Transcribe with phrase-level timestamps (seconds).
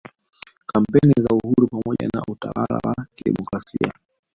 [0.65, 3.93] kampeni za uhuru pamoja na utawal wa kidemokrasia